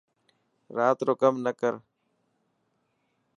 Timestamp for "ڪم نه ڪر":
1.21-1.73